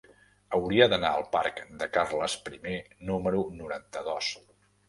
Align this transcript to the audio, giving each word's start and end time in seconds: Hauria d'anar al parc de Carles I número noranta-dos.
Hauria 0.57 0.87
d'anar 0.93 1.11
al 1.17 1.25
parc 1.35 1.61
de 1.83 1.89
Carles 1.99 2.39
I 2.71 2.75
número 3.11 3.47
noranta-dos. 3.63 4.33